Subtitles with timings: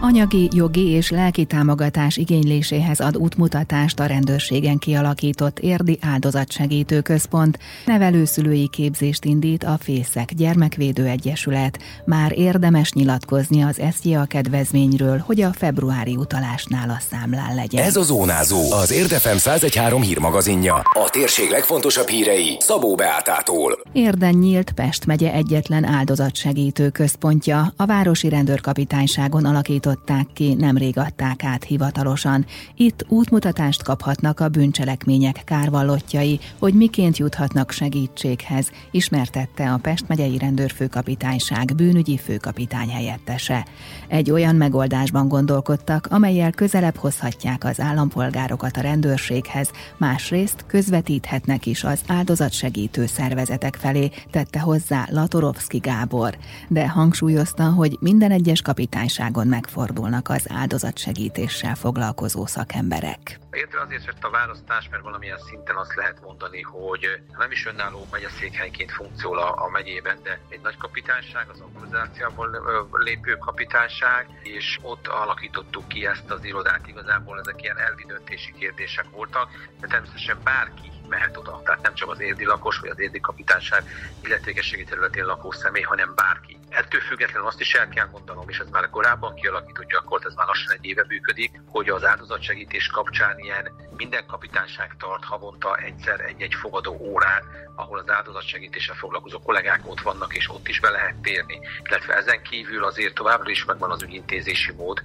[0.00, 8.68] Anyagi, jogi és lelki támogatás igényléséhez ad útmutatást a rendőrségen kialakított Érdi Áldozatsegítő Központ, nevelőszülői
[8.68, 11.78] képzést indít a Fészek Gyermekvédő Egyesület.
[12.04, 17.84] Már érdemes nyilatkozni az SZIA kedvezményről, hogy a februári utalásnál a számlán legyen.
[17.84, 20.74] Ez a Zónázó, az Érdefem 1013 hírmagazinja.
[20.74, 23.78] A térség legfontosabb hírei Szabó Beátától.
[23.92, 27.72] Érden nyílt Pest megye egyetlen áldozatsegítő központja.
[27.76, 32.46] A Városi Rendőrkapitányságon alakított alakították ki, nemrég adták át hivatalosan.
[32.76, 41.74] Itt útmutatást kaphatnak a bűncselekmények kárvallottjai, hogy miként juthatnak segítséghez, ismertette a Pest megyei rendőrfőkapitányság
[41.76, 43.66] bűnügyi főkapitány helyettese.
[44.08, 52.00] Egy olyan megoldásban gondolkodtak, amelyel közelebb hozhatják az állampolgárokat a rendőrséghez, másrészt közvetíthetnek is az
[52.06, 56.36] áldozatsegítő szervezetek felé, tette hozzá Latorovszki Gábor,
[56.68, 63.38] de hangsúlyozta, hogy minden egyes kapitányságon megfog fordulnak az áldozatsegítéssel foglalkozó szakemberek.
[63.50, 67.04] Érte azért jött a választás, mert valamilyen szinten azt lehet mondani, hogy
[67.38, 72.48] nem is önálló megyeszékhelyként funkciól a, a megyében, de egy nagy kapitányság, az organizációból
[72.92, 76.86] lépő kapitányság, és ott alakítottuk ki ezt az irodát.
[76.86, 79.48] Igazából ezek ilyen elvi döntési kérdések voltak,
[79.80, 81.60] de természetesen bárki mehet oda.
[81.64, 83.82] Tehát nem csak az érdi lakos, vagy az érdi kapitányság
[84.24, 86.56] illetékességi területén lakó személy, hanem bárki.
[86.68, 90.46] Ettől függetlenül azt is el kell mondanom, és ez már korábban kialakított gyakorlat, ez már
[90.46, 96.54] lassan egy éve működik, hogy az áldozatsegítés kapcsán ilyen minden kapitányság tart havonta egyszer egy-egy
[96.54, 97.42] fogadó órán,
[97.74, 101.60] ahol az áldozatsegítéssel foglalkozó kollégák ott vannak, és ott is be lehet térni.
[101.82, 105.02] Illetve ezen kívül azért továbbra is megvan az ügyintézési mód,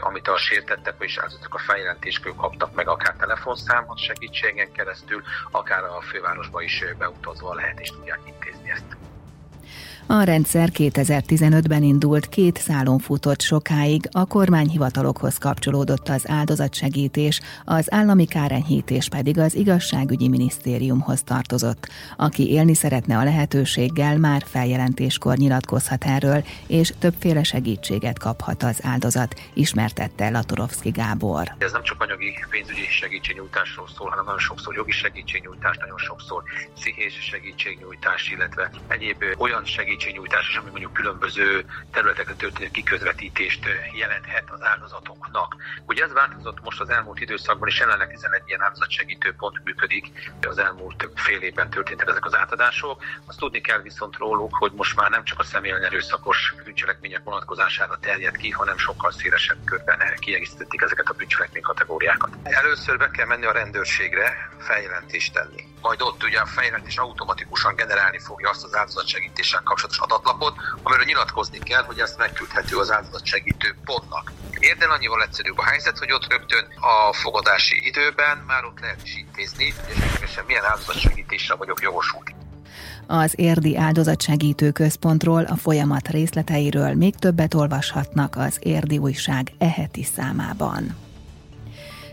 [0.00, 6.00] amit a sértettek és áldozatok a feljelentéskor kaptak meg akár telefonszámot segítségen keresztül, akár a
[6.00, 9.05] fővárosba is beutazva lehet és tudják intézni ezt.
[10.08, 18.24] A rendszer 2015-ben indult, két szálon futott sokáig, a kormányhivatalokhoz kapcsolódott az áldozatsegítés, az állami
[18.24, 21.88] kárenyhítés pedig az igazságügyi minisztériumhoz tartozott.
[22.16, 29.40] Aki élni szeretne a lehetőséggel, már feljelentéskor nyilatkozhat erről, és többféle segítséget kaphat az áldozat,
[29.54, 31.54] ismertette Latorovszki Gábor.
[31.58, 36.42] Ez nem csak anyagi pénzügyi segítségnyújtásról szól, hanem nagyon sokszor jogi segítségnyújtás, nagyon sokszor
[36.74, 44.62] pszichés segítségnyújtás, illetve egyéb olyan segítség segítségnyújtás, ami mondjuk különböző területekre történő kiközvetítést jelenthet az
[44.62, 45.56] áldozatoknak.
[45.86, 50.32] Ugye ez változott most az elmúlt időszakban, és jelenleg 11 ilyen áldozatsegítő pont működik.
[50.48, 53.02] Az elmúlt fél évben történtek ezek az átadások.
[53.26, 57.98] Azt tudni kell viszont róluk, hogy most már nem csak a személyen erőszakos bűncselekmények vonatkozására
[58.00, 62.30] terjed ki, hanem sokkal szélesebb körben kiegészítették ezeket a bűncselekmény kategóriákat.
[62.42, 65.75] Először be kell menni a rendőrségre, feljelentést tenni.
[65.80, 71.58] Majd ott ugye a feljelentés automatikusan generálni fogja azt az áldozatsegítéssel kapcsolatos adatlapot, amiről nyilatkozni
[71.58, 74.32] kell, hogy ezt megküldhető az áldozatsegítő pontnak.
[74.58, 79.16] Érden annyival egyszerűbb a helyzet, hogy ott rögtön a fogadási időben már ott lehet is
[79.16, 82.34] intézni, és esetlegesen milyen áldozatsegítésre vagyok jogosult.
[83.06, 91.05] Az Érdi Áldozatsegítő Központról, a folyamat részleteiről még többet olvashatnak az Érdi Újság eheti számában.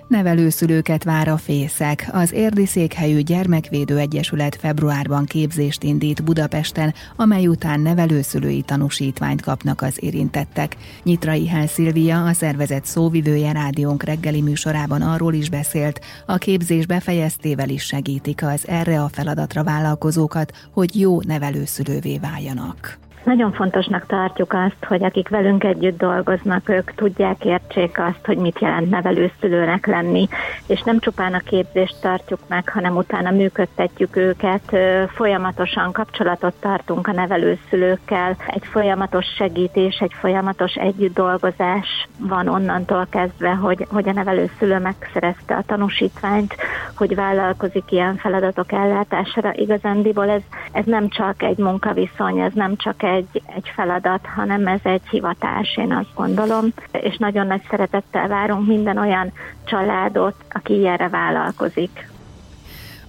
[0.08, 2.10] Nevelőszülőket vár a Fészek.
[2.12, 10.04] Az érdi székhelyű Gyermekvédő Egyesület februárban képzést indít Budapesten, amely után nevelőszülői tanúsítványt kapnak az
[10.04, 10.76] érintettek.
[11.04, 17.70] Nyitrai Hel Szilvia, a szervezet szóvivője rádiónk reggeli műsorában arról is beszélt, a képzés befejeztével
[17.70, 23.00] is segítik az erre a feladatra vállalkozókat, hogy jó nevelőszülővé váljanak.
[23.24, 28.60] Nagyon fontosnak tartjuk azt, hogy akik velünk együtt dolgoznak, ők tudják, értsék azt, hogy mit
[28.60, 30.28] jelent nevelőszülőnek lenni,
[30.68, 37.12] és nem csupán a képzést tartjuk meg, hanem utána működtetjük őket, folyamatosan kapcsolatot tartunk a
[37.12, 44.80] nevelőszülőkkel, egy folyamatos segítés, egy folyamatos együtt dolgozás van onnantól kezdve, hogy, hogy a nevelőszülő
[44.80, 46.56] megszerezte a tanúsítványt,
[46.98, 49.54] hogy vállalkozik ilyen feladatok ellátására.
[49.56, 54.80] Igazándiból ez, ez nem csak egy munkaviszony, ez nem csak egy egy, feladat, hanem ez
[54.84, 59.32] egy hivatás, én azt gondolom, és nagyon nagy szeretettel várunk minden olyan
[59.66, 62.12] családot, aki ilyenre vállalkozik.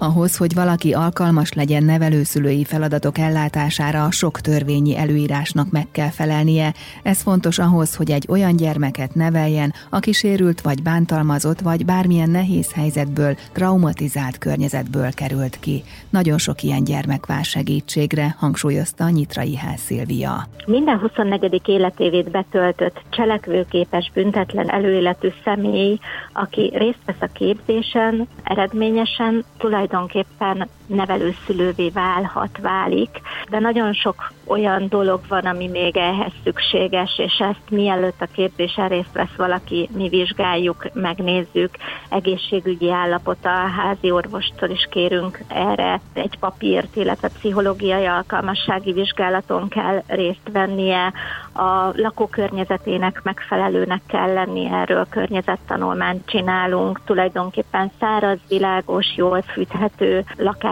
[0.05, 6.75] Ahhoz, hogy valaki alkalmas legyen nevelőszülői feladatok ellátására, sok törvényi előírásnak meg kell felelnie.
[7.03, 12.73] Ez fontos ahhoz, hogy egy olyan gyermeket neveljen, aki sérült vagy bántalmazott, vagy bármilyen nehéz
[12.73, 15.83] helyzetből, traumatizált környezetből került ki.
[16.11, 20.49] Nagyon sok ilyen gyermek vár segítségre, hangsúlyozta Nyitrai Hál Szilvia.
[20.67, 21.61] Minden 24.
[21.69, 25.99] életévét betöltött, cselekvőképes, büntetlen előéletű személy,
[26.33, 33.21] aki részt vesz a képzésen, eredményesen tulajdonképpen tulajdonképpen nevelőszülővé válhat, válik,
[33.51, 38.89] de nagyon sok olyan dolog van, ami még ehhez szükséges, és ezt mielőtt a képzésen
[38.89, 41.71] részt vesz valaki, mi vizsgáljuk, megnézzük,
[42.09, 46.01] egészségügyi állapota, házi orvostól is kérünk erre.
[46.13, 51.13] Egy papírt, illetve pszichológiai alkalmassági vizsgálaton kell részt vennie,
[51.55, 60.25] a lakókörnyezetének megfelelőnek kell lenni, erről környezettanulmányt csinálunk, tulajdonképpen száraz, világos, jól fűthető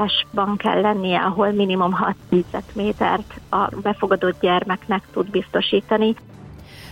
[0.02, 6.14] lakásban kell lennie, ahol minimum 6 négyzetmétert a befogadott gyermeknek tud biztosítani.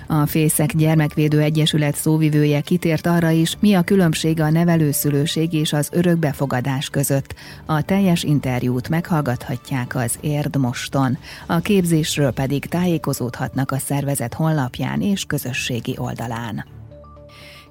[0.06, 5.90] A Fészek Gyermekvédő Egyesület szóvivője kitért arra is, mi a különbség a nevelőszülőség és az
[5.92, 7.34] örökbefogadás között.
[7.66, 11.18] A teljes interjút meghallgathatják az Érd moston.
[11.46, 16.64] A képzésről pedig tájékozódhatnak a szervezet honlapján és közösségi oldalán.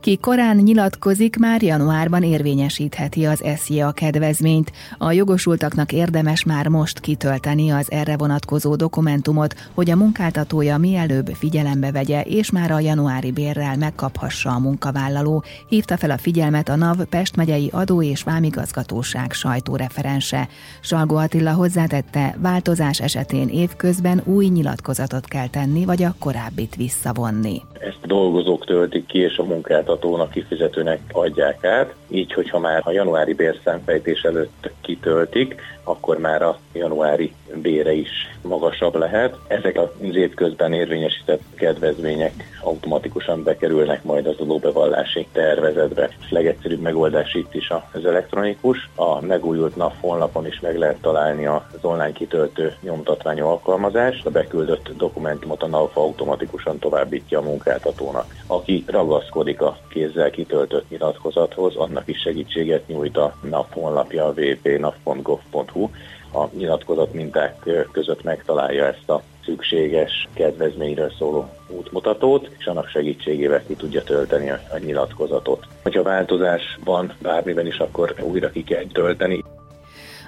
[0.01, 4.71] Ki korán nyilatkozik, már januárban érvényesítheti az SZIA kedvezményt.
[4.97, 11.91] A jogosultaknak érdemes már most kitölteni az erre vonatkozó dokumentumot, hogy a munkáltatója mielőbb figyelembe
[11.91, 17.03] vegye, és már a januári bérrel megkaphassa a munkavállaló, hívta fel a figyelmet a NAV
[17.09, 20.47] Pest megyei adó és vámigazgatóság sajtóreferense.
[20.81, 27.61] Salgó Attila hozzátette, változás esetén évközben új nyilatkozatot kell tenni, vagy a korábbit visszavonni.
[27.79, 31.94] Ezt dolgozók töltik ki, és a munkát szolgáltatónak, kifizetőnek adják át.
[32.07, 38.09] Így, hogyha már a januári bérszámfejtés előtt kitöltik, akkor már a januári bére is
[38.41, 39.36] magasabb lehet.
[39.47, 46.09] Ezek az évközben érvényesített kedvezmények automatikusan bekerülnek majd az adóbevallási tervezetbe.
[46.19, 48.89] És legegyszerűbb megoldás itt is az elektronikus.
[48.95, 54.25] A megújult NAV honlapon is meg lehet találni az online kitöltő nyomtatványú alkalmazást.
[54.25, 58.35] A beküldött dokumentumot a NAV automatikusan továbbítja a munkáltatónak.
[58.47, 65.89] Aki ragaszkodik a kézzel kitöltött nyilatkozathoz, annak is segítséget nyújt a NAV honlapja a www.nav.gov.hu
[66.33, 73.75] a nyilatkozat minták között megtalálja ezt a szükséges kedvezményről szóló útmutatót, és annak segítségével ki
[73.75, 75.65] tudja tölteni a, a nyilatkozatot.
[75.83, 79.43] Hogyha változás van bármiben is, akkor újra ki kell tölteni.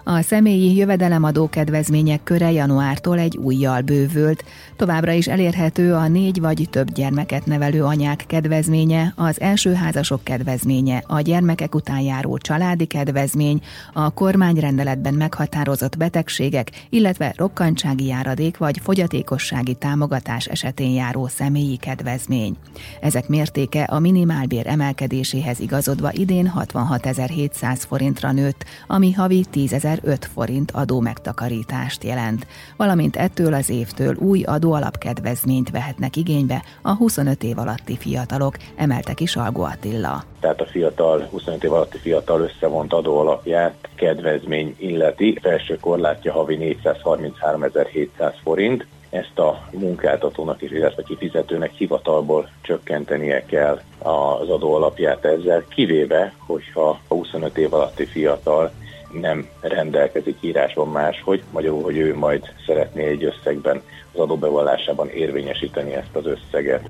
[0.03, 4.43] A személyi jövedelemadó kedvezmények köre januártól egy újjal bővült.
[4.75, 11.03] Továbbra is elérhető a négy vagy több gyermeket nevelő anyák kedvezménye, az első házasok kedvezménye,
[11.07, 13.61] a gyermekek után járó családi kedvezmény,
[13.93, 22.55] a kormányrendeletben meghatározott betegségek, illetve rokkantsági járadék vagy fogyatékossági támogatás esetén járó személyi kedvezmény.
[23.01, 29.73] Ezek mértéke a minimálbér emelkedéséhez igazodva idén 66.700 forintra nőtt, ami havi 10
[30.03, 32.47] 5 forint adó megtakarítást jelent,
[32.77, 39.25] valamint ettől az évtől új adóalapkedvezményt vehetnek igénybe a 25 év alatti fiatalok, emelte ki
[39.25, 40.23] Salgó Attila.
[40.39, 48.33] Tehát a fiatal, 25 év alatti fiatal összevont adóalapját kedvezmény illeti, felső korlátja havi 433.700
[48.43, 56.33] forint, ezt a munkáltatónak is, illetve kifizetőnek hivatalból csökkentenie kell az adó alapját ezzel, kivéve,
[56.37, 58.71] hogyha a 25 év alatti fiatal
[59.13, 63.81] nem rendelkezik írásban máshogy, magyarul, hogy ő majd szeretné egy összegben
[64.13, 66.89] az adóbevallásában érvényesíteni ezt az összeget.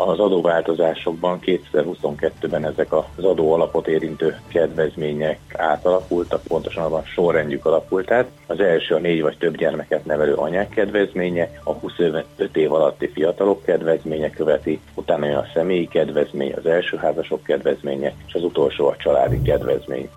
[0.00, 8.30] Az adóváltozásokban 2022-ben ezek az adó alapot érintő kedvezmények átalakultak, pontosan abban sorrendjük alakult át.
[8.46, 13.62] Az első a négy vagy több gyermeket nevelő anyák kedvezménye, a 25 év alatti fiatalok
[13.62, 18.96] kedvezménye követi, utána jön a személyi kedvezmény, az első házasok kedvezménye, és az utolsó a
[18.96, 20.08] családi kedvezmény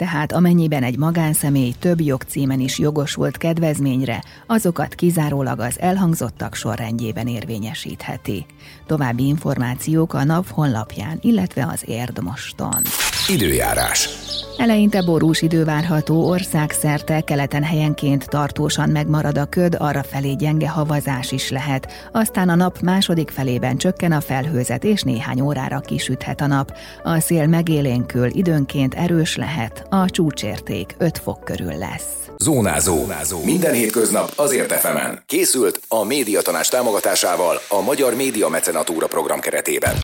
[0.00, 8.46] tehát amennyiben egy magánszemély több jogcímen is jogosult kedvezményre, azokat kizárólag az elhangzottak sorrendjében érvényesítheti.
[8.86, 12.82] További információk a NAV honlapján, illetve az Érdmoston.
[13.28, 14.08] Időjárás.
[14.60, 21.32] Eleinte borús idő várható, országszerte keleten helyenként tartósan megmarad a köd, arra felé gyenge havazás
[21.32, 22.08] is lehet.
[22.12, 26.76] Aztán a nap második felében csökken a felhőzet, és néhány órára kisüthet a nap.
[27.02, 32.30] A szél megélénkül, időnként erős lehet, a csúcsérték 5 fok körül lesz.
[32.38, 32.96] Zónázó.
[32.96, 33.44] Zónázó.
[33.44, 35.22] Minden hétköznap azért efemen.
[35.26, 39.94] Készült a médiatanás támogatásával a Magyar Média Mecenatúra program keretében.